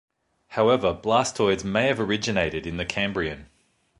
[0.47, 3.45] However, blastoids may have originated in the Cambrian.